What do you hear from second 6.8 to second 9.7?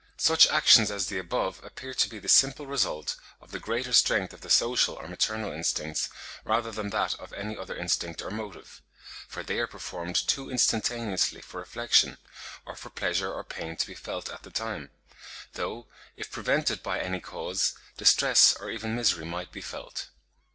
that of any other instinct or motive; for they are